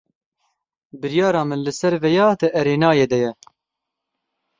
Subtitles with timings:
[1.01, 3.31] Biryara min li ser vêya di erênayê de ye.